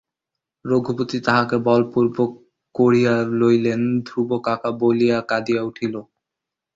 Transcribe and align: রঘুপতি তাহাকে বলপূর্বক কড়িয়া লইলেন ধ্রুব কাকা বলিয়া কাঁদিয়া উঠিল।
রঘুপতি 0.65 1.17
তাহাকে 1.27 1.57
বলপূর্বক 1.67 2.31
কড়িয়া 2.75 3.15
লইলেন 3.39 3.81
ধ্রুব 4.07 4.29
কাকা 4.45 4.69
বলিয়া 4.81 5.17
কাঁদিয়া 5.29 5.61
উঠিল। 5.63 5.95